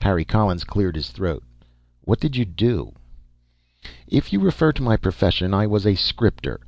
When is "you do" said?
2.34-2.94